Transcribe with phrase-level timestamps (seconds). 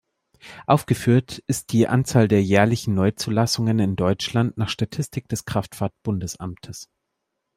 [0.65, 6.89] Aufgeführt ist die Anzahl der jährlichen Neuzulassungen in Deutschland nach Statistik des Kraftfahrt-Bundesamtes.